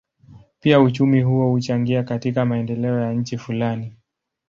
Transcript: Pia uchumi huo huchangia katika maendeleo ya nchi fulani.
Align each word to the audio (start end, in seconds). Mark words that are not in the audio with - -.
Pia 0.59 0.79
uchumi 0.79 1.21
huo 1.21 1.51
huchangia 1.51 2.03
katika 2.03 2.45
maendeleo 2.45 2.99
ya 2.99 3.13
nchi 3.13 3.37
fulani. 3.37 3.97